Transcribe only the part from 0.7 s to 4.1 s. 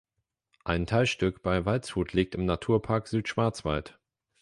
Teilstück bei Waldshut liegt im Naturpark Südschwarzwald.